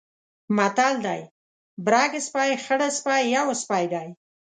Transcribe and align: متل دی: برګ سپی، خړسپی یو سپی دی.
متل 0.57 0.95
دی: 1.05 1.21
برګ 1.85 2.11
سپی، 2.27 2.51
خړسپی 2.63 3.21
یو 3.35 3.47
سپی 3.61 3.85
دی. 3.93 4.07